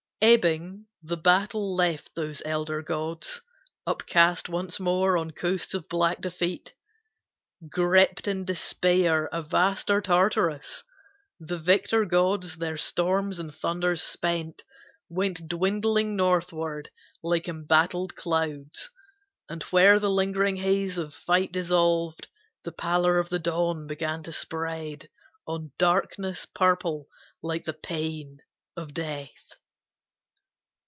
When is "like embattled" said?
17.23-18.15